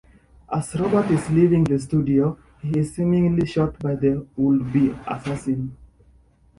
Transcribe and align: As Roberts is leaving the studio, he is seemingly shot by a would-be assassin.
As 0.51 0.73
Roberts 0.73 1.11
is 1.11 1.29
leaving 1.29 1.63
the 1.63 1.77
studio, 1.77 2.35
he 2.59 2.79
is 2.79 2.95
seemingly 2.95 3.45
shot 3.45 3.77
by 3.77 3.91
a 3.91 4.23
would-be 4.35 4.95
assassin. 5.05 5.77